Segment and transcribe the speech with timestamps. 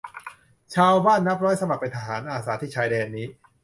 [0.73, 3.27] ชาวบ้านนับร้อยสมัครเป็นทหารอาสาที่ชายแดนนี้